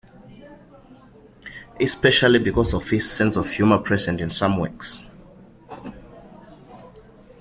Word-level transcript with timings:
Especially 1.79 2.39
because 2.39 2.73
of 2.73 2.89
his 2.89 3.07
sense 3.07 3.35
of 3.35 3.47
humor 3.47 3.77
present 3.77 4.19
in 4.19 4.31
some 4.31 4.57
works. 4.57 5.01